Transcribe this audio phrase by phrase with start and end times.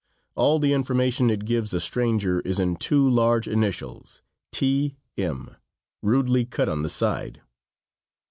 [0.33, 4.95] All the information it gives a stranger is in two large initials, T.
[5.15, 5.55] M.,
[6.01, 7.41] rudely cut on the side.